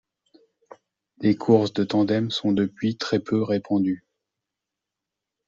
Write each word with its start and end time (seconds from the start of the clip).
Les 1.19 1.35
courses 1.35 1.73
de 1.73 1.83
tandem 1.83 2.31
sont 2.31 2.53
depuis 2.53 2.97
très 2.97 3.19
peu 3.19 3.43
répandues. 3.43 4.03